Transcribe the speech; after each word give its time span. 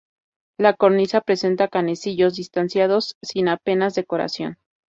La 0.57 0.73
cornisa 0.73 1.21
presenta 1.21 1.67
canecillos 1.67 2.35
distanciados 2.37 3.17
sin 3.21 3.47
apenas 3.49 3.93
decoración. 3.93 4.57